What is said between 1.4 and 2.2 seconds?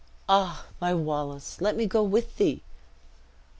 let me go